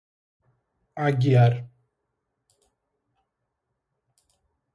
Aguiar 1.03 1.53